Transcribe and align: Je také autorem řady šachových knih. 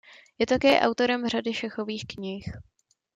Je 0.39 0.45
také 0.45 0.79
autorem 0.79 1.27
řady 1.27 1.53
šachových 1.53 2.05
knih. 2.07 2.45